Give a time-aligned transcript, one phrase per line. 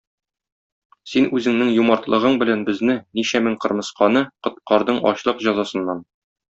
[1.11, 6.07] Син үзеңнең юмартлыгың белән безне, ничә мең кырмысканы, коткардың ачлык җәзасыннан.